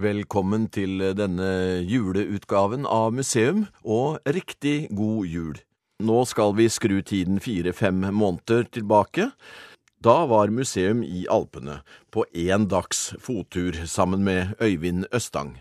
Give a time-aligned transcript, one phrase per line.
[0.00, 5.58] Velkommen til denne juleutgaven av museum, og riktig god jul.
[6.00, 9.26] Nå skal vi skru tiden fire-fem måneder tilbake.
[10.00, 15.58] Da var museum i Alpene, på én dags fottur sammen med Øyvind Østang.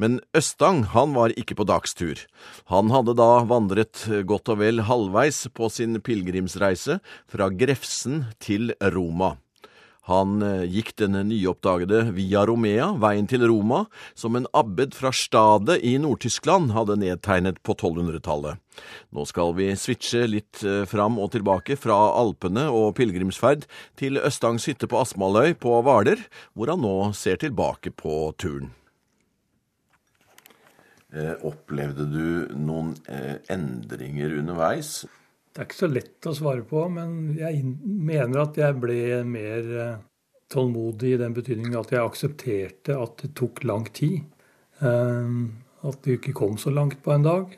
[0.00, 2.16] Men Østang han var ikke på dagstur.
[2.72, 9.34] Han hadde da vandret godt og vel halvveis på sin pilegrimsreise fra Grefsen til Roma.
[10.10, 13.84] Han eh, gikk den nyoppdagede Via Romea, veien til Roma,
[14.18, 18.58] som en abbed fra Stade i Nord-Tyskland hadde nedtegnet på 1200-tallet.
[19.14, 23.68] Nå skal vi switche litt eh, fram og tilbake fra Alpene og pilegrimsferd
[24.00, 26.26] til Østangs hytte på Asmaløy på Hvaler,
[26.58, 28.72] hvor han nå ser tilbake på turen.
[31.12, 35.02] Eh, opplevde du noen eh, endringer underveis?
[35.52, 39.72] Det er ikke så lett å svare på, men jeg mener at jeg ble mer
[39.84, 39.98] eh,
[40.52, 44.22] tålmodig i den betydningen at jeg aksepterte at det tok lang tid.
[44.82, 47.52] At du ikke kom så langt på en dag.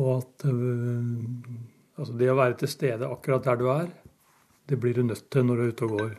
[0.00, 3.90] Og at altså det å være til stede akkurat der du er,
[4.70, 6.14] det blir du nødt til når du er ute og går.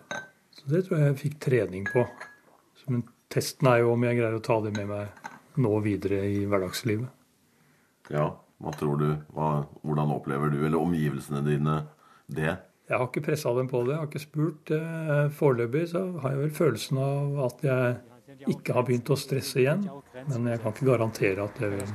[0.60, 2.06] Så det tror jeg jeg fikk trening på.
[2.92, 6.44] Men testen er jo om jeg greier å ta det med meg nå videre i
[6.50, 7.08] hverdagslivet.
[8.12, 8.28] Ja,
[8.62, 9.08] hva tror du?
[9.34, 9.50] Hva,
[9.82, 11.82] hvordan opplever du, eller omgivelsene dine,
[12.32, 12.54] det?
[12.92, 14.72] Jeg har ikke pressa dem på det, jeg har ikke spurt.
[14.76, 19.62] Eh, foreløpig så har jeg vel følelsen av at jeg ikke har begynt å stresse
[19.64, 19.86] igjen.
[20.28, 21.86] Men jeg kan ikke garantere at det vil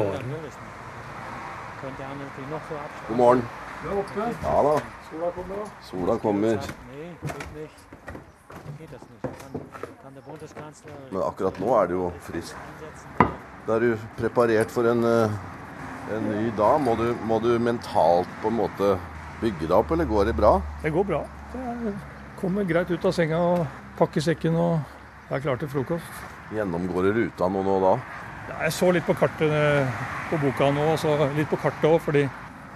[0.00, 0.24] vare.
[3.08, 3.44] God morgen.
[3.82, 4.28] Du er oppe?
[4.42, 4.74] Ja da.
[5.10, 5.72] Sola kommer.
[5.84, 6.70] Sola kommer.
[11.10, 12.56] Men akkurat nå er det jo friskt.
[13.66, 15.36] Da er du preparert for en, eh,
[16.12, 16.80] en ny dag.
[16.82, 18.94] Må du, må du, mentalt på en måte
[19.40, 20.56] bygge deg opp, eller går det bra?
[20.82, 21.22] Det går bra.
[21.54, 21.94] Jeg
[22.40, 23.64] kommer greit ut av senga og
[23.98, 26.22] pakker sekken og er klar til frokost.
[26.54, 27.94] Gjennomgår du ruta nå, nå da?
[28.48, 31.88] Ja, jeg så litt på kartet eh, på boka nå, og så litt på kartet
[31.88, 32.26] òg, fordi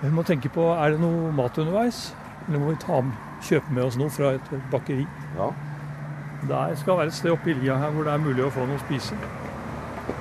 [0.00, 2.08] vi må tenke på er det noe mat underveis.
[2.46, 3.02] Eller må vi ta,
[3.44, 5.04] kjøpe med oss noe fra et bakeri?
[5.36, 5.50] Ja.
[6.48, 8.64] Det skal være et sted oppe i lia her hvor det er mulig å få
[8.64, 9.18] noe å spise.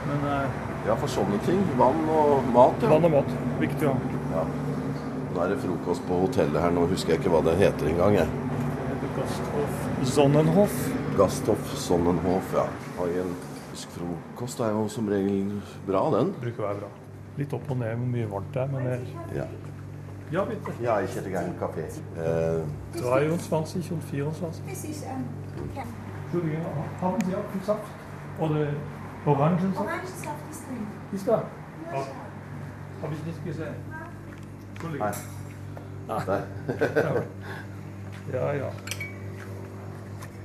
[0.10, 1.60] Men, eh, ja, for sånne ting.
[1.80, 2.84] Vann og mat.
[2.84, 2.92] Ja.
[2.94, 3.34] Vann og mat.
[3.62, 4.20] Viktig å ha.
[4.36, 4.44] Ja.
[5.34, 6.76] Nå er det frokost på hotellet her.
[6.76, 8.20] Nå husker jeg ikke hva det heter engang.
[9.18, 9.84] Gasthof
[10.14, 10.78] Sonnenhof.
[11.18, 12.68] Gasthof Sonnenhof, ja.
[12.98, 13.36] Har en
[13.98, 15.58] frokost er jo som regel
[15.88, 16.34] bra, den.
[16.42, 16.92] Bruker å være bra.
[17.38, 19.00] Litt opp og ned hvor mye varmt der, men det
[19.38, 19.48] ja.
[20.32, 20.74] Ja, bitte.
[20.84, 21.86] Ja, ich hätte gerne Kaffee.
[22.18, 22.64] Äh,
[23.00, 24.62] 23 und 24.
[26.26, 26.66] Entschuldigung,
[27.02, 27.80] haben Sie auch Saft?
[28.40, 28.68] Oder
[29.28, 29.80] Orangensaft?
[29.80, 30.88] Orangensaft ist drin.
[31.12, 31.44] Ist da?
[31.92, 32.08] Ja.
[33.02, 33.76] Habe ich nicht gesehen.
[34.74, 35.08] Entschuldigung.
[36.08, 36.24] Ah.
[38.34, 38.72] ja, ja.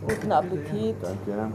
[0.07, 0.97] Guten Appetit.
[1.01, 1.53] Danke.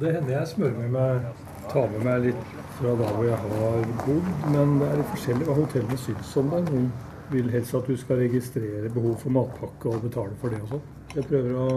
[0.00, 1.24] Det hender jeg smører med meg,
[1.70, 2.44] tar med meg litt
[2.76, 6.52] fra da hvor jeg har bodd, men det er litt forskjellig hva hotellene syns om
[6.52, 6.68] deg.
[6.68, 6.88] Noen
[7.32, 10.86] vil helst at du skal registrere behov for matpakke og betale for det og sånn.
[11.14, 11.68] Jeg prøver å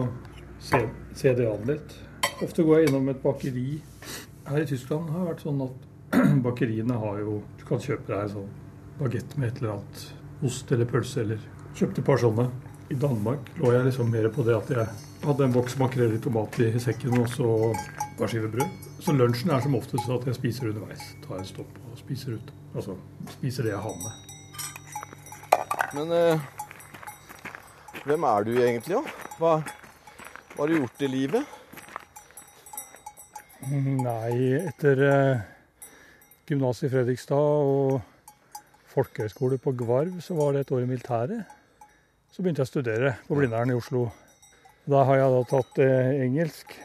[0.59, 0.81] se,
[1.15, 1.99] se, det an litt.
[2.43, 3.69] Ofte går jeg innom et bakeri.
[4.45, 5.89] Her i Tyskland har det vært sånn at
[6.45, 8.51] bakeriene har jo Du kan kjøpe deg sånn
[8.99, 11.41] bagett med et eller annet ost eller pølse eller
[11.75, 12.45] Kjøpte et par sånne.
[12.87, 14.85] I Danmark lå jeg liksom mer på det at jeg
[15.25, 17.49] hadde en boks makrell i tomat i sekken og så
[18.15, 18.85] par skiver brød.
[19.03, 21.03] Så lunsjen er som oftest at jeg spiser underveis.
[21.25, 22.53] Tar en stopp og spiser ut.
[22.75, 22.95] Altså
[23.33, 24.13] spiser det jeg har med.
[25.97, 26.47] Men eh,
[28.05, 29.03] hvem er du egentlig, da?
[29.39, 29.53] Hva,
[30.55, 31.54] hva, har du gjort i livet?
[33.65, 35.39] Nei, etter eh,
[36.45, 37.95] gymnaset i Fredrikstad og
[38.91, 41.55] folkehøyskole på Gvarv, så var det et år i militæret.
[42.29, 44.03] Så begynte jeg å studere på Blindern i Oslo.
[44.85, 46.75] Da har jeg da tatt eh, engelsk,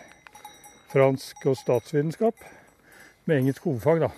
[0.94, 2.48] fransk og statsvitenskap.
[3.28, 4.10] Med engelsk hovedfag, da.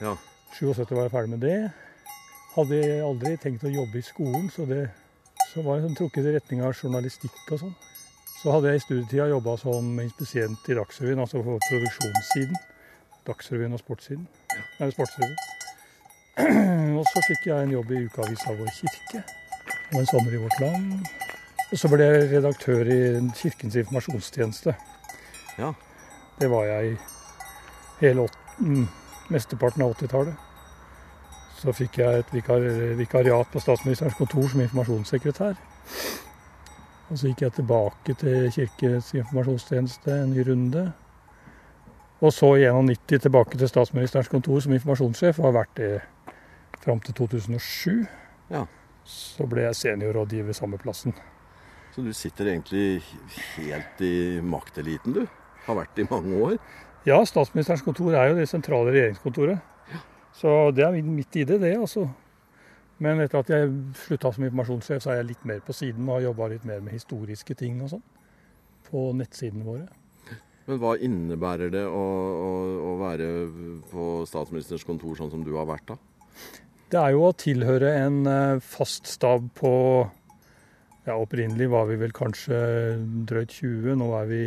[0.00, 0.14] Ja.
[0.56, 1.58] 77 var jeg ferdig med det.
[2.54, 4.86] Hadde aldri tenkt å jobbe i skolen, så det
[5.52, 7.76] så var jeg sånn trukket i retning av journalistikk og sånn.
[8.42, 12.56] Så hadde jeg i studietida jobba som inspisient i Dagsrevyen, altså på produksjonssiden.
[13.26, 14.28] Dagsrevyen og sportssiden.
[14.78, 15.38] Nei, sportsrevyen.
[16.98, 19.24] Og så fikk jeg en jobb i ukeavisa Vår Kirke
[19.92, 21.08] og en sommer i Vårt Land.
[21.72, 22.98] Og så ble jeg redaktør i
[23.36, 24.74] Kirkens informasjonstjeneste.
[25.58, 25.72] Ja.
[26.40, 26.96] Det var jeg i
[28.00, 28.28] hele
[29.28, 30.34] mesteparten av 80-tallet.
[31.58, 32.30] Så fikk jeg et
[32.98, 35.58] vikariat på statsministerens kontor som informasjonssekretær.
[37.08, 40.82] Og så gikk jeg tilbake til Kirkens informasjonstjeneste en ny runde.
[42.20, 45.92] Og så i 91 tilbake til statsministerens kontor som informasjonssjef, og har vært det
[46.82, 48.04] fram til 2007.
[48.50, 48.66] Ja.
[49.08, 51.14] Så ble jeg seniorrådgiver samme plassen.
[51.94, 53.00] Så du sitter egentlig
[53.56, 55.24] helt i makteliten, du?
[55.64, 56.58] Har vært det i mange år?
[57.08, 59.62] Ja, statsministerens kontor er jo det sentrale regjeringskontoret.
[60.36, 62.04] Så det er mitt midt i det, det, altså.
[63.04, 63.70] Men etter at jeg
[64.06, 66.82] slutta som informasjonssjef, så er jeg litt mer på siden og har jobba litt mer
[66.82, 68.04] med historiske ting og sånn.
[68.88, 69.86] På nettsidene våre.
[70.68, 72.04] Men hva innebærer det å,
[72.44, 72.52] å,
[72.90, 73.28] å være
[73.88, 75.96] på statsministerens kontor sånn som du har vært, da?
[76.88, 79.72] Det er jo å tilhøre en eh, fast stab på
[81.08, 82.56] Ja, opprinnelig var vi vel kanskje
[83.28, 83.94] drøyt 20.
[84.00, 84.42] Nå er vi,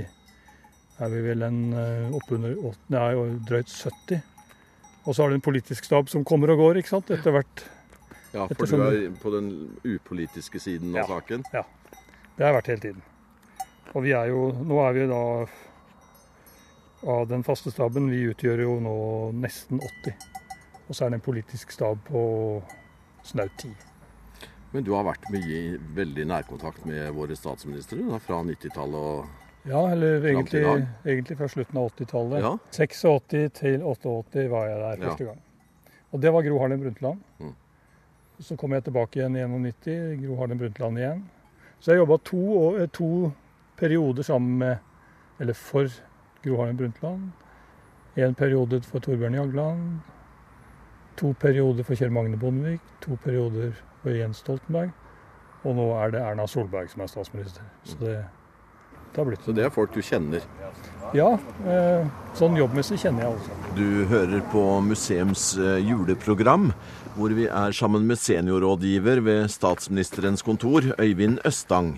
[1.01, 2.57] er vi vel en eh, oppunder
[2.93, 3.11] Nei,
[3.47, 4.21] drøyt 70.
[5.05, 7.13] Og så har du en politisk stab som kommer og går, ikke sant.
[7.13, 7.63] Etter hvert.
[8.33, 9.47] Ja, for Ettersom du er på den
[9.83, 11.07] upolitiske siden av Ja.
[11.07, 11.43] saken?
[11.51, 13.01] Det har jeg vært hele tiden.
[13.93, 15.47] Og vi er jo Nå er vi da
[17.11, 18.09] av den faste staben.
[18.09, 18.95] Vi utgjør jo nå
[19.33, 20.13] nesten 80.
[20.87, 22.63] Og så er det en politisk stab på
[23.23, 23.73] snaut 10.
[24.73, 29.25] Men du har vært mye veldig nærkontakt med våre statsministre da, fra 90-tallet og
[29.67, 30.63] Ja, eller egentlig,
[31.05, 32.41] egentlig fra slutten av 80-tallet.
[32.41, 32.57] Ja.
[32.71, 35.09] 86 til 88 var jeg der Ja.
[35.09, 35.41] første gang.
[36.13, 37.19] Og det var Gro Harlem Brundtland.
[37.39, 37.55] Mm.
[38.41, 41.21] Så kom jeg tilbake igjen i 91, Gro Harlem Brundtland igjen.
[41.79, 42.41] Så jeg jobba to,
[42.77, 43.31] eh, to
[43.77, 44.77] perioder sammen med,
[45.39, 45.87] eller for
[46.43, 47.31] Gro Harlem Brundtland.
[48.17, 49.99] En periode for Torbjørn Jagland.
[51.17, 52.81] To perioder for Kjell Magne Bondevik.
[53.01, 53.71] To perioder
[54.01, 54.91] for Jens Stoltenberg.
[55.63, 57.63] Og nå er det Erna Solberg som er statsminister.
[57.83, 58.25] Så det,
[59.11, 60.43] Så det er folk du kjenner.
[61.13, 61.33] ja,
[61.67, 62.05] eh,
[62.39, 63.57] sånn jobbmessig kjenner jeg også.
[63.75, 66.71] Du hører på museums eh, juleprogram,
[67.17, 71.97] hvor vi er sammen med seniorrådgiver ved statsministerens kontor, Øyvind Østang.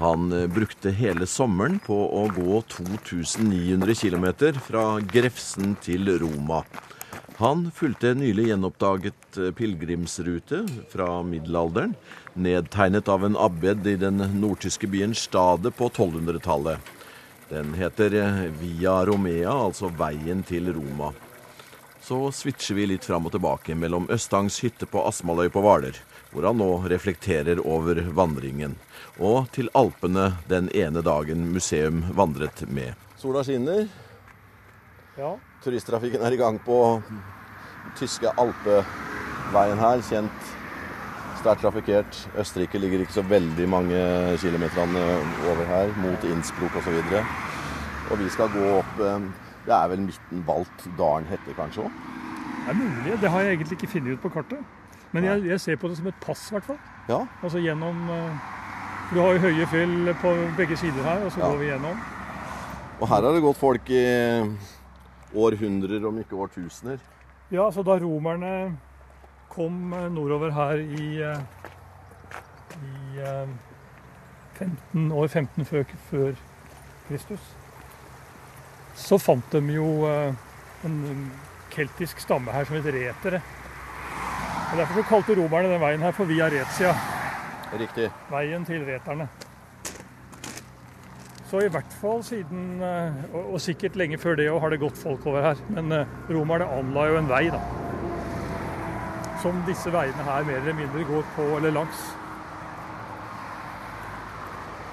[0.00, 4.26] Han eh, brukte hele sommeren på å gå 2900 km
[4.66, 6.64] fra Grefsen til Roma.
[7.40, 11.94] Han fulgte en nylig gjenoppdaget eh, pilegrimsrute fra middelalderen,
[12.34, 16.90] nedtegnet av en abbed i den nordtyske byen Stade på 1200-tallet.
[17.48, 21.14] Den heter eh, Via Romea, altså veien til Roma.
[22.04, 25.96] Så switcher vi litt fram og tilbake mellom Østangs hytte på Asmaløy på Hvaler,
[26.34, 28.76] hvor han nå reflekterer over vandringen,
[29.16, 32.92] og til Alpene den ene dagen museum vandret med.
[33.16, 33.88] Sola skinner,
[35.20, 35.34] Ja,
[35.64, 36.76] turisttrafikken er i gang på
[37.98, 40.52] tyske alpeveien her, kjent
[41.40, 42.16] sterkt trafikkert.
[42.40, 44.00] Østerrike ligger ikke så veldig mange
[44.40, 45.02] kilometerne
[45.50, 46.96] over her, mot Innsbruck osv.
[47.00, 47.22] Og, så
[48.10, 49.28] og vi skal gå opp eh,
[49.66, 52.00] Det er vel midten Valt dalen heter kanskje òg?
[52.60, 53.14] det er mulig.
[53.22, 54.64] Det har jeg egentlig ikke funnet ut på kartet.
[55.12, 56.80] Men jeg, jeg ser på det som et pass, i hvert fall.
[57.08, 57.20] Ja.
[57.42, 58.50] Altså gjennom eh,
[59.12, 61.48] Du har jo høye fjell på begge sider her, og så Ja.
[61.50, 62.04] går vi gjennom.
[63.00, 64.04] Og her har det gått folk i
[65.34, 66.98] århundrer, om ikke årtusener.
[67.50, 68.76] Ja, så da romerne
[69.50, 71.38] kom eh, nordover her i, eh,
[72.80, 73.48] i eh,
[74.60, 76.32] 15, år 15 før, før
[77.08, 77.40] Kristus,
[79.00, 80.34] så fant de jo eh,
[80.86, 81.00] en
[81.70, 83.40] keltisk stamme her som het retere.
[84.70, 86.92] Og Derfor så kalte romerne den veien her for Via Retia,
[87.74, 88.10] Riktig.
[88.30, 89.26] veien til reterne.
[91.50, 95.24] Så i hvert fall siden, eh, og sikkert lenge før det har det gått folk
[95.26, 95.62] over her.
[95.74, 97.58] Men eh, romerne anla jo en vei, da.
[99.42, 102.04] Som disse veiene her mer eller mindre går på eller langs.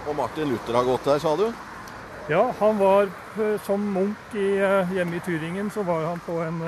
[0.07, 1.45] Og Martin Luther har gått her, sa du?
[2.31, 4.49] Ja, han var eh, som munk i,
[4.97, 6.61] hjemme i Tyringen, så var han på en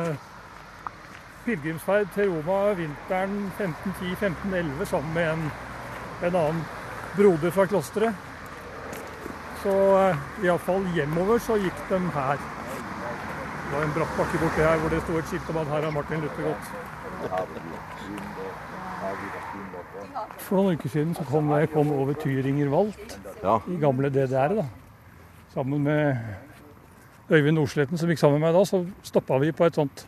[1.48, 5.46] pilegrimsferd til Roma vinteren 1510-1511 sammen med en,
[6.30, 6.66] en annen
[7.18, 8.29] broder fra klosteret.
[9.64, 12.40] Så uh, iallfall hjemover så gikk de her.
[13.70, 15.84] Det var en bratt bakke borti her hvor det sto et skilt om at her
[15.86, 16.66] har Martin Luther gått.
[20.40, 23.60] For noen uker siden så kom jeg kom over Tyringer Walt Ja.
[23.68, 24.66] i gamle DDR, da.
[25.54, 26.18] Sammen med
[27.30, 30.06] Øyvind Nordsletten som gikk sammen med meg da, så stoppa vi på et sånt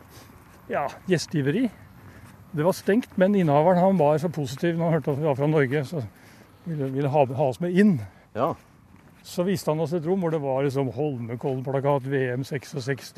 [0.70, 1.68] ja, gjestgiveri.
[2.52, 5.38] Det var stengt, men innehaveren han var så positiv når han hørte at vi var
[5.38, 6.02] fra Norge, så
[6.66, 8.00] ville, ville ha, ha oss med inn.
[8.34, 8.52] ja.
[9.22, 13.12] Så viste han oss et rom hvor det var liksom Holmenkollen-plakat, VM 66,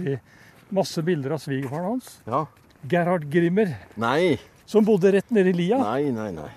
[0.75, 2.11] masse bilder av svigerfaren hans.
[2.29, 2.45] Ja.
[2.89, 4.37] Gerhard Grimmer, Nei.
[4.69, 5.79] som bodde rett nede i lia.
[5.81, 6.51] Nei, nei, nei.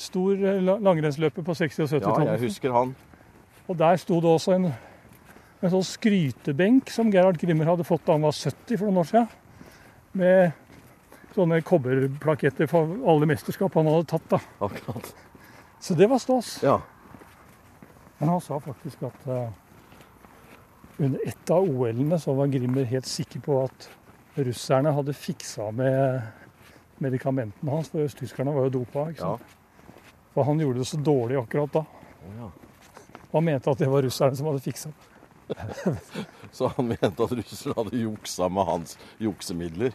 [0.00, 2.30] Stor eh, langrennsløper på 60- og 70-tallet.
[2.30, 2.94] Ja, jeg husker han.
[3.68, 4.70] Og der sto det også en,
[5.60, 9.10] en sånn skrytebenk som Gerhard Grimmer hadde fått da han var 70 for noen år
[9.10, 9.28] siden.
[10.16, 14.26] Med sånne kobberplaketter for alle mesterskap han hadde tatt.
[14.32, 14.40] da.
[14.64, 15.12] Akkurat.
[15.82, 16.56] Så det var stas.
[16.64, 16.78] Ja.
[18.22, 19.48] Men han sa faktisk at eh,
[21.02, 23.88] under ett av OL-ene så var Grimmer helt sikker på at
[24.38, 26.20] russerne hadde fiksa med
[27.02, 29.08] medikamentene hans, for østtyskerne var jo dopa.
[29.10, 29.32] ikke Ja.
[29.34, 29.56] sant?
[30.36, 31.82] For han gjorde det så dårlig akkurat da.
[32.38, 32.50] ja.
[33.32, 34.92] Han mente at det var russerne som hadde fiksa.
[36.52, 39.92] Så han mente at russerne hadde juksa med hans juksemidler.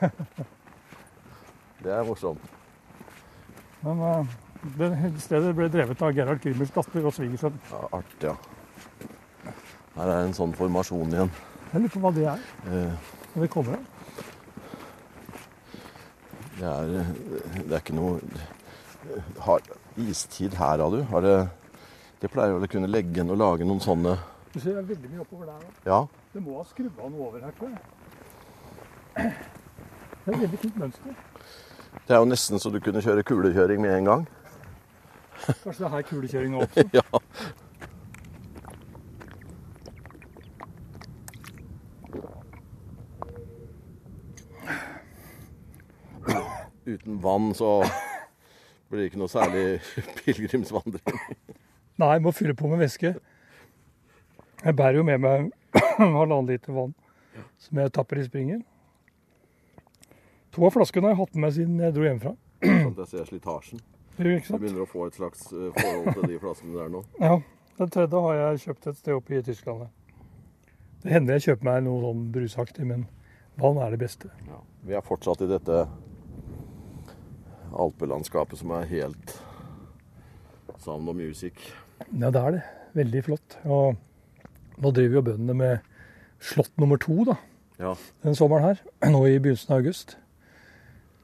[1.84, 2.40] Det er morsomt.
[3.82, 4.26] Men eh,
[4.62, 4.90] det
[5.24, 7.56] stedet ble drevet av Gerhard Krimmers datter og svigersønn.
[7.70, 8.34] Ja, artig, ja.
[9.96, 11.30] Her er en sånn formasjon igjen.
[11.70, 12.42] Jeg lurer på hva det er.
[12.66, 13.84] Eh, Når vi kommer her.
[16.60, 16.90] Det er,
[17.56, 18.18] det er ikke noe
[19.46, 19.62] har,
[19.96, 20.98] Istid her, har du?
[21.08, 21.36] Har det,
[22.20, 24.16] de pleier vel å kunne legge inn og lage noen sånne
[24.52, 25.62] Du ser det er veldig mye oppover der.
[25.62, 25.70] Da.
[25.88, 26.00] Ja.
[26.34, 27.80] Det må ha skrubba noe over her, tror jeg.
[29.14, 31.16] Det er et veldig fint mønster.
[32.06, 34.26] Det er jo nesten så du kunne kjøre kulekjøring med en gang.
[35.46, 36.84] Kanskje det er her kulekjøringa også.
[36.94, 37.04] Ja.
[46.86, 47.84] Uten vann så
[48.90, 49.64] blir det ikke noe særlig
[50.20, 51.20] pilegrimsvandring.
[52.00, 53.12] Nei, jeg må fylle på med væske.
[54.64, 55.50] Jeg bærer jo med meg
[56.00, 56.94] halvannen liter vann
[57.60, 58.64] som jeg tapper i springen.
[60.56, 62.32] To av flaskene har jeg hatt med meg siden jeg dro hjemmefra.
[62.64, 63.82] Sånn at jeg ser slitasjen.
[64.18, 64.60] Jo Du Ikke sant?
[64.60, 67.04] begynner å få et slags eh, forhold til de flaskene der nå.
[67.20, 67.38] Ja.
[67.80, 69.86] Den tredje har jeg kjøpt et sted oppe i Tyskland.
[71.00, 73.06] Det hender jeg kjøper meg noe sånn brusaktig, men
[73.56, 74.28] vann er det beste.
[74.50, 74.58] Ja.
[74.84, 75.78] Vi er fortsatt i dette
[77.72, 79.34] alpelandskapet som er helt
[80.80, 81.56] sound og music.
[82.12, 82.62] Ja, det er det.
[83.00, 83.56] Veldig flott.
[83.64, 83.96] Og
[84.80, 85.88] nå driver jo bøndene med
[86.40, 87.36] slott nummer to da,
[87.80, 87.94] Ja.
[88.24, 88.80] den sommeren her.
[89.08, 90.16] Nå i begynnelsen av august.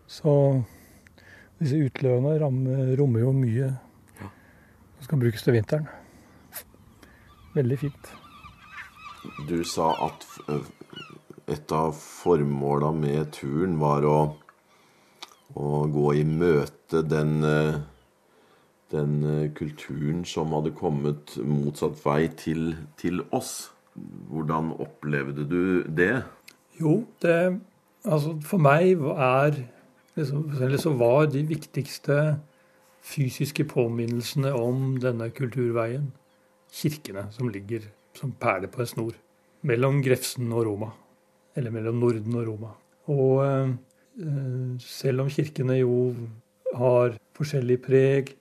[0.07, 0.64] Så
[1.60, 3.72] disse utløpene rammer, rommer jo mye
[4.96, 5.88] som skal brukes til vinteren.
[7.56, 8.10] Veldig fint.
[9.48, 10.25] Du sa at
[11.50, 14.18] et av formåla med turen var å,
[15.54, 17.78] å gå i møte den, eh,
[18.94, 23.70] den eh, kulturen som hadde kommet motsatt vei til, til oss.
[24.30, 26.20] Hvordan opplevde du det?
[26.80, 27.38] Jo, det
[28.06, 29.56] Altså, for meg er
[30.16, 32.38] eller så var de viktigste
[33.06, 36.08] fysiske påminnelsene om denne kulturveien
[36.73, 37.85] kirkene som ligger
[38.16, 39.18] som perler på en snor
[39.66, 40.90] mellom Grefsen og Roma.
[41.56, 42.73] Eller mellom Norden og Roma.
[43.12, 43.70] Og eh,
[44.82, 45.94] selv om kirkene jo
[46.76, 48.35] har forskjellig preg,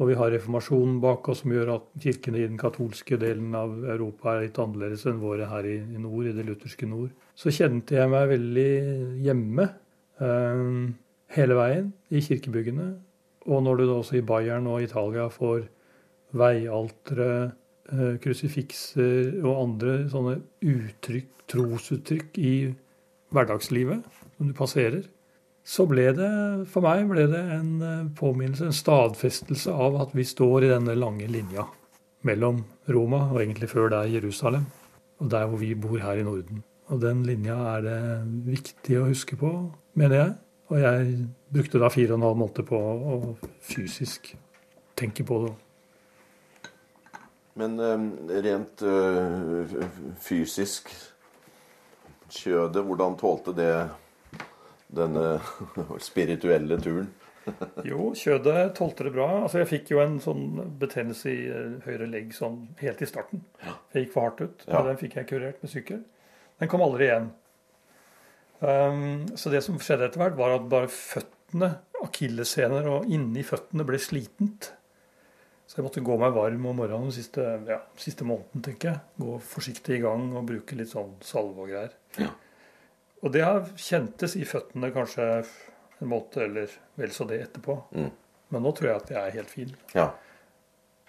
[0.00, 3.74] og vi har reformasjonen bak oss som gjør at kirkene i den katolske delen av
[3.84, 7.52] Europa er litt annerledes enn våre her i, i nord, i det lutherske nord, så
[7.52, 8.70] kjente jeg meg veldig
[9.26, 9.66] hjemme
[10.24, 10.64] eh,
[11.36, 12.90] hele veien i kirkebyggene.
[13.50, 15.64] Og når du da også i Bayern og Italia får
[16.36, 17.52] veialtere,
[17.92, 22.54] eh, krusifikser og andre sånne uttrykk, trosuttrykk i
[23.34, 24.04] hverdagslivet
[24.36, 25.02] som du passerer,
[25.66, 26.30] så ble det
[26.72, 30.96] for meg ble det en eh, påminnelse, en stadfestelse av at vi står i denne
[30.98, 31.66] lange linja
[32.26, 34.66] mellom Roma og egentlig før det er Jerusalem,
[35.20, 36.62] og der hvor vi bor her i Norden.
[36.90, 37.98] Og den linja er det
[38.50, 39.50] viktig å huske på,
[39.98, 40.32] mener jeg.
[40.70, 41.14] Og jeg
[41.50, 43.18] brukte da fire og en halv måned på å
[43.66, 44.32] fysisk
[44.98, 45.54] tenke på det.
[47.58, 48.04] Men eh,
[48.46, 49.78] rent eh,
[50.22, 50.92] fysisk
[52.30, 53.72] Kjødet, hvordan tålte det
[54.94, 55.40] denne
[56.08, 57.10] spirituelle turen?
[57.88, 59.26] Jo, kjødet tålte det bra.
[59.42, 63.42] Altså, jeg fikk jo en sånn betennelse i eh, høyre legg sånn helt i starten.
[63.90, 64.66] Jeg gikk for hardt ut.
[64.68, 64.84] Ja.
[64.86, 66.04] Den fikk jeg kurert med sykkel.
[66.60, 67.30] Den kom aldri igjen.
[68.60, 73.84] Um, så det som skjedde etter hvert, var at bare føttene, akillessener og inni føttene
[73.88, 74.70] ble slitent.
[75.70, 79.02] Så jeg måtte gå meg varm om morgenen den siste, ja, siste måneden, tenker jeg.
[79.22, 81.92] Gå forsiktig i gang og bruke litt sånn salve og greier.
[82.18, 82.32] Ja.
[83.20, 85.28] Og det har kjentes i føttene kanskje
[86.00, 87.76] en måte eller vel så det etterpå.
[87.94, 88.10] Mm.
[88.50, 89.74] Men nå tror jeg at jeg er helt fin.
[89.94, 90.08] Ja.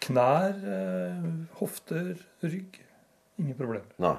[0.06, 1.26] Knær, eh,
[1.58, 2.78] hofter, rygg.
[3.42, 3.88] Ingen problemer.
[4.04, 4.18] Nei.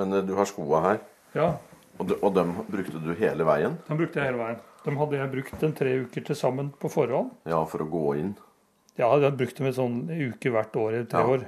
[0.00, 1.02] Men eh, du har skoa her,
[1.34, 1.48] Ja,
[1.98, 3.76] og, de, og dem brukte du hele veien?
[3.88, 4.58] Dem brukte jeg hele veien.
[4.84, 7.30] De hadde jeg brukt en tre uker til sammen på forhånd.
[7.48, 8.34] Ja, for å gå inn?
[8.98, 11.26] Ja, jeg hadde brukt dem en sånn uke hvert år i tre Ja.
[11.34, 11.46] år.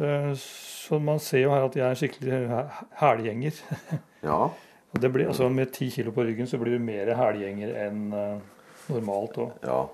[0.00, 3.52] Eh, Så man ser jo her at jeg er skikkelig hæ- hælgjenger.
[4.22, 4.50] Ja.
[4.92, 8.40] Blir, altså Med ti kilo på ryggen så blir du mer hælgjenger enn eh,
[8.90, 9.38] normalt.
[9.38, 9.86] Og ja.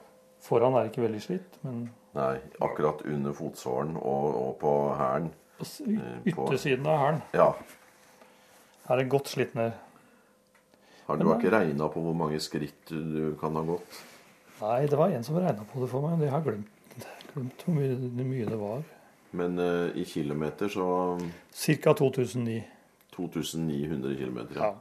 [0.43, 5.31] foran er ikke veldig slitt, men Nei, akkurat under fotsålen og, og på hælen.
[5.61, 7.53] y- yttersiden av hælen Ja.
[8.89, 9.73] Er det godt slitt ned.
[11.07, 13.99] Har du har ikke regna på hvor mange skritt du kan ha gått?
[14.61, 17.63] Nei, det var en som regna på det for meg, men jeg har glemt, glemt
[17.67, 18.83] hvor mye, mye det var.
[19.37, 20.87] Men uh, i kilometer så
[21.53, 21.93] Ca.
[21.99, 22.57] 2009.
[23.17, 24.39] 2900 km.
[24.57, 24.73] Ja.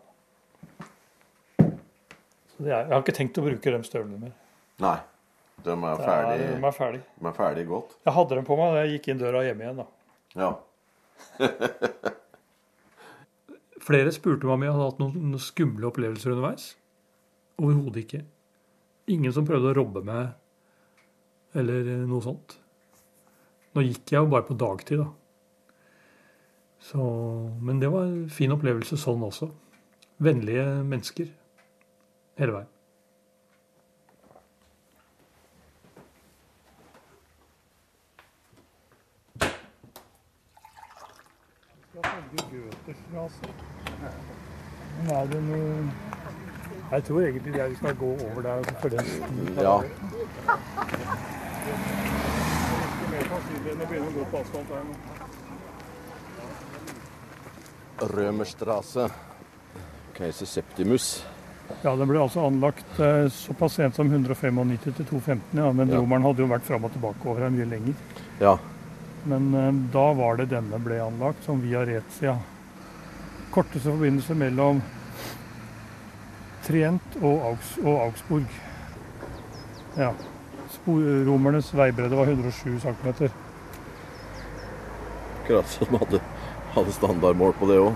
[1.59, 4.33] Så det er, jeg har ikke tenkt å bruke de støvlene mer.
[4.83, 4.97] Nei.
[5.65, 7.01] De er Ja, ferdig, de er ferdig.
[7.19, 7.95] de er ferdig godt.
[8.05, 9.81] Jeg hadde dem på meg da jeg gikk inn døra hjemme igjen.
[9.81, 9.85] da.
[10.35, 10.51] Ja.
[13.85, 16.71] Flere spurte meg om jeg hadde hatt noen, skumle opplevelser underveis.
[17.61, 18.21] Overhodet ikke.
[19.13, 20.33] Ingen som prøvde å robbe meg
[21.55, 22.57] eller noe sånt.
[23.75, 25.11] Nå gikk jeg jo bare på dagtid, da.
[26.85, 27.01] Så,
[27.61, 29.49] men det var en fin opplevelse sånn også.
[30.25, 31.29] Vennlige mennesker
[32.39, 32.71] hele veien.
[44.01, 45.91] Men er det noe
[46.91, 49.77] Jeg tror egentlig jeg skal gå over der og følge en ja.
[57.99, 59.09] Rømerstrasse.
[60.15, 61.23] Keiser Septimus.
[61.81, 65.97] Ja, den ble altså anlagt eh, såpass sent som 195 til 215, ja, men Ja.
[65.99, 67.95] romeren hadde jo vært fram og tilbake over her mye lenger.
[68.39, 68.57] Ja.
[69.25, 72.37] Men eh, da var det denne ble anlagt, som via Retia.
[73.55, 74.81] Korteste forbindelse mellom
[76.65, 78.47] Trient og, Augs og Augsburg.
[79.95, 80.09] Ja.
[80.85, 83.29] Romernes veibredde var 107 cm.
[85.45, 86.19] Akkurat som de hadde,
[86.75, 87.95] hadde standardmål på det òg.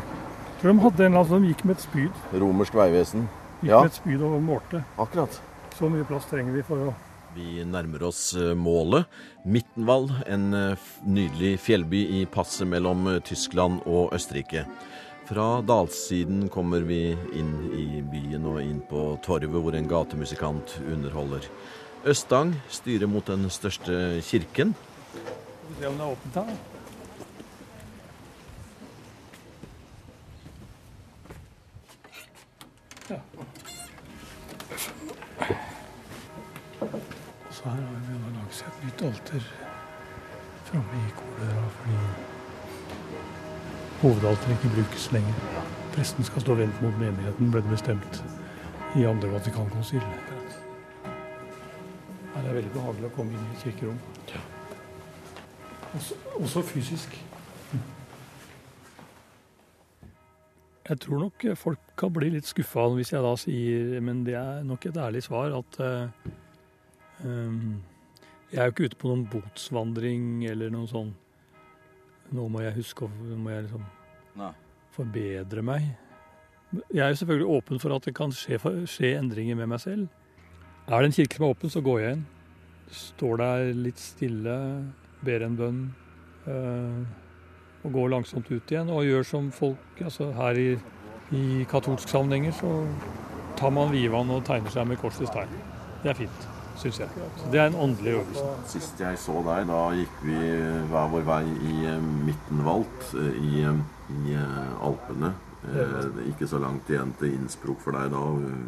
[0.61, 2.23] Tror de hadde en eller annen som gikk med et spyd.
[2.41, 3.27] Romersk veivesen.
[3.61, 3.81] Gikk Ja.
[3.81, 4.83] med et spyd og målte.
[4.97, 5.41] Akkurat.
[5.75, 6.93] Så mye plass trenger vi for å
[7.35, 9.05] Vi nærmer oss eh, målet.
[9.45, 14.65] Mittenwald, en eh, nydelig fjellby i passet mellom eh, Tyskland og Østerrike.
[15.29, 21.45] Fra dalsiden kommer vi inn i byen og inn på torvet hvor en gatemusikant underholder.
[22.09, 24.73] Østang styrer mot den største kirken.
[24.73, 26.49] Skal vi se om det er åpent her.
[33.11, 33.19] Ja.
[37.53, 39.47] Så her har vi laget seg et nytt alter
[40.71, 42.38] framme i koret fordi
[44.01, 45.33] hovedalteret ikke brukes lenger.
[45.93, 48.21] Presten skal stå vendt mot menigheten, ble det bestemt
[48.95, 50.03] i andre Vatikankonsil.
[52.33, 53.99] Her er det veldig behagelig å komme inn i et kirkerom.
[55.97, 57.17] Også, også fysisk.
[60.89, 64.63] Jeg tror nok folk kan bli litt skuffa hvis jeg da sier, men det er
[64.65, 66.31] nok et ærlig svar, at uh,
[67.27, 67.75] um,
[68.49, 71.11] jeg er jo ikke ute på noen botsvandring eller noe sånn
[72.35, 73.85] Nå må jeg huske å nå må jeg liksom
[74.39, 74.51] Nei.
[74.93, 75.87] forbedre meg.
[76.93, 80.09] Jeg er jo selvfølgelig åpen for at det kan skje, skje endringer med meg selv.
[80.89, 82.27] Er det en kirke som er åpen, så går jeg inn.
[82.93, 84.59] Står der litt stille,
[85.25, 85.81] ber en bønn.
[86.49, 87.01] Øh,
[87.83, 90.69] og går langsomt ut igjen og gjør som folk altså Her i,
[91.35, 92.71] i katolsk sammenhenger så
[93.59, 95.51] tar man vivan og tegner seg med kors i stein.
[96.03, 96.47] Det er fint,
[96.79, 97.09] syns jeg.
[97.41, 98.45] Så det er en åndelig øvelse.
[98.71, 100.37] Sist jeg så deg, da gikk vi
[100.91, 103.83] hver vår vei i eh, Mittenwald eh, i, eh,
[104.23, 105.33] i eh, Alpene.
[105.59, 108.21] Det ikke så langt igjen til Innsbruck for deg da.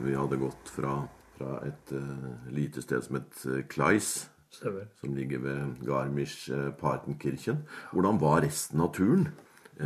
[0.04, 0.98] Vi hadde gått fra,
[1.38, 1.94] fra et
[2.52, 4.10] lite sted som het Kleis,
[4.52, 4.90] Stemmer.
[5.00, 7.62] som ligger ved Garmisch-Partenkirchen.
[7.94, 9.30] Hvordan var resten av turen?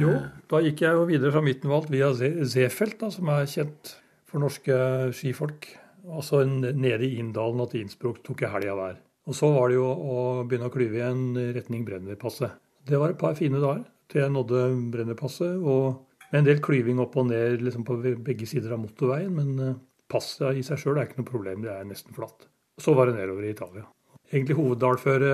[0.01, 0.15] Jo,
[0.51, 3.93] da gikk jeg jo videre fra Mittenwald via Se- Seefeld, som er kjent
[4.27, 4.75] for norske
[5.15, 5.69] skifolk.
[6.05, 9.01] Altså nede i Inndalen og til Innsbruck tok jeg helga der.
[9.25, 11.23] Og så var det jo å begynne å klyve igjen
[11.55, 12.59] retning Brennerpasset.
[12.85, 17.01] Det var et par fine dager til jeg nådde Brennerpasset, og med en del klyving
[17.01, 19.33] opp og ned liksom på begge sider av motorveien.
[19.33, 19.77] Men eh,
[20.11, 22.47] passet i seg sjøl er ikke noe problem, det er nesten flatt.
[22.81, 23.85] Så var det nedover i Italia.
[24.31, 25.31] Egentlig hoveddalføre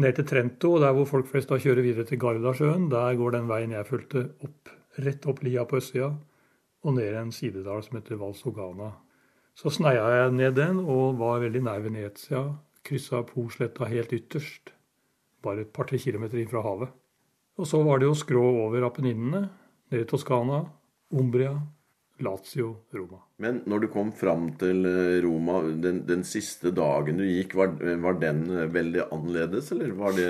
[0.00, 2.88] ned til Trento, der hvor folk flest da kjører videre til Gardasjøen.
[2.92, 4.72] Der går den veien jeg fulgte opp,
[5.04, 6.10] rett opp lia på østsida,
[6.80, 8.94] og ned en sidedal som heter Valsogana.
[9.58, 12.44] Så sneia jeg ned den og var veldig nær Venezia.
[12.86, 14.72] Kryssa Posletta helt ytterst,
[15.44, 16.94] bare et par-tre kilometer inn fra havet.
[17.60, 19.42] Og så var det jo skrå over Apenninene,
[19.92, 20.62] ned i Toskana,
[21.12, 21.52] Umbria,
[22.24, 23.20] Lazio, Roma.
[23.40, 27.72] Men når du kom fram til eh, Roma, den, den siste dagen du gikk, var,
[28.02, 30.28] var den eh, veldig annerledes, eller var det,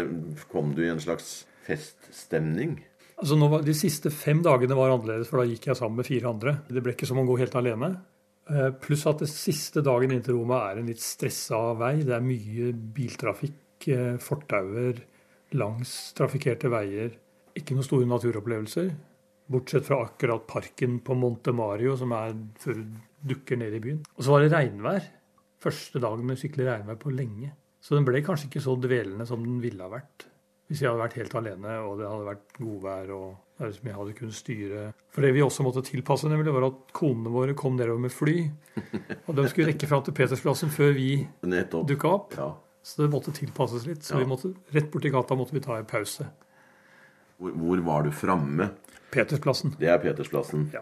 [0.52, 2.78] kom du i en slags feststemning?
[3.20, 6.30] Altså var, De siste fem dagene var annerledes, for da gikk jeg sammen med fire
[6.30, 6.56] andre.
[6.70, 7.94] Det ble ikke som å gå helt alene.
[8.50, 12.00] Eh, Pluss at det siste dagen inn til Roma er en litt stressa vei.
[12.06, 14.98] Det er mye biltrafikk, eh, fortauer
[15.54, 17.14] langs trafikkerte veier.
[17.54, 18.90] Ikke noen store naturopplevelser.
[19.50, 22.84] Bortsett fra akkurat parken på Monte Mario, som er før du
[23.34, 24.02] dukker ned i byen.
[24.16, 25.06] Og så var det regnvær.
[25.60, 27.52] Første dagen med skikkelig regnvær på lenge.
[27.80, 30.29] Så den ble kanskje ikke så dvelende som den ville ha vært.
[30.70, 33.30] Hvis jeg hadde vært helt alene og det hadde vært godvær og
[33.74, 34.82] som jeg hadde kunnet styre.
[35.12, 38.36] For det vi også måtte tilpasse, nemlig var at konene våre kom nedover med fly.
[39.26, 41.08] Og de skulle rekke fram til Petersplassen før vi
[41.42, 42.38] dukka opp.
[42.38, 42.46] Ja.
[42.86, 44.00] Så det måtte tilpasses litt.
[44.06, 44.22] Så Ja.
[44.22, 46.24] vi måtte, rett borti gata måtte vi ta en pause.
[47.36, 48.70] Hvor, hvor var du framme?
[49.10, 49.74] Petersplassen.
[49.78, 50.70] Det er Petersplassen.
[50.72, 50.80] Ja.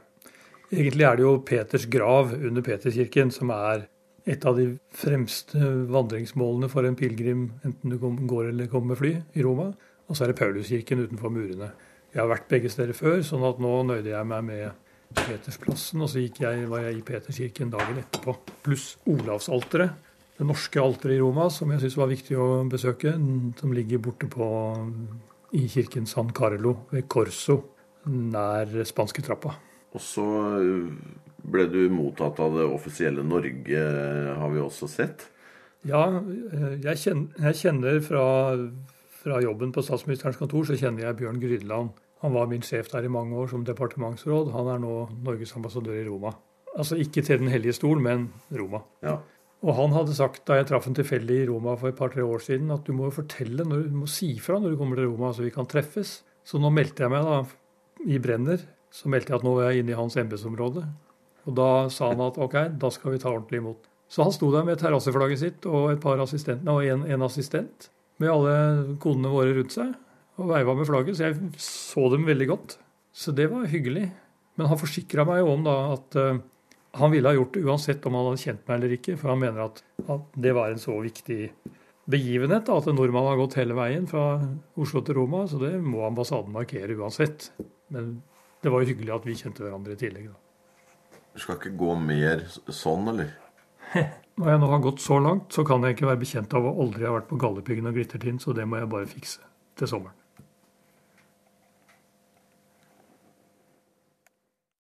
[0.71, 3.89] Egentlig er det jo Peters grav under Peterskirken som er
[4.29, 7.97] et av de fremste vandringsmålene for en pilegrim, enten du
[8.29, 9.71] går eller kommer med fly, i Roma.
[10.09, 11.71] Og så er det Pauluskirken utenfor murene.
[12.13, 14.85] Jeg har vært begge steder før, sånn at nå nøyde jeg meg med
[15.17, 18.35] Petersplassen, og så jeg, var jeg i Peterskirken dagen etterpå.
[18.65, 20.05] Pluss Olavsalteret,
[20.39, 23.15] det norske alteret i Roma, som jeg syns var viktig å besøke,
[23.59, 24.49] som ligger borte på
[25.57, 27.63] i kirken San Carlo ved Corso,
[28.09, 29.57] nær spansketrappa.
[29.99, 30.29] Og så
[30.63, 30.93] øh,
[31.51, 33.83] ble du mottatt av det offisielle Norge,
[34.39, 35.27] har vi også sett.
[35.87, 38.25] Ja, eh, jeg kjenner, fra,
[39.23, 41.97] fra jobben på statsministerens kontor, så kjenner jeg Bjørn Grydland.
[42.23, 44.53] Han var min sjef der i mange år som departementsråd.
[44.55, 44.95] Han er nå
[45.27, 46.33] Norges ambassadør i Roma.
[46.79, 48.83] Altså ikke til Den hellige stol, men Roma.
[49.03, 49.19] Ja.
[49.67, 52.43] Og han hadde sagt da jeg traff ham tilfeldig i Roma for et par-tre år
[52.43, 55.33] siden, at du må fortelle, når, du må si fra når du kommer til Roma,
[55.35, 56.21] så vi kan treffes.
[56.47, 57.41] Så nå meldte jeg meg da
[58.07, 58.63] i Brenner.
[58.95, 60.87] Så meldte jeg at nå var jeg inne i hans embetsområde.
[61.49, 63.89] Og da sa han at ok, da skal vi ta ordentlig imot.
[64.09, 67.91] Så han sto der med terrasseflagget sitt og et par assistenter, og en, en assistent
[68.19, 68.55] med alle
[69.03, 69.93] kodene våre rundt seg
[70.39, 72.77] og veiva med flagget, så jeg så dem veldig godt.
[73.13, 74.07] Så det var hyggelig.
[74.59, 76.39] Men han forsikra meg jo om da at uh,
[76.99, 79.43] han ville ha gjort det uansett om han hadde kjent meg eller ikke, for han
[79.43, 81.41] mener at, at det var en så viktig
[82.09, 84.39] begivenhet da, at en nordmann har gått hele veien fra
[84.81, 87.51] Oslo til Roma, så det må ambassaden markere uansett.
[87.93, 88.17] Men
[88.63, 90.31] det var jo hyggelig at vi kjente hverandre i tillegg.
[90.33, 91.21] da.
[91.35, 93.35] Du skal ikke gå mer sånn, eller?
[94.39, 96.75] Når jeg nå har gått så langt, så kan jeg ikke være bekjent av å
[96.83, 99.43] aldri ha vært på Galdhøpiggen og Glittertind, så det må jeg bare fikse
[99.79, 100.15] til sommeren.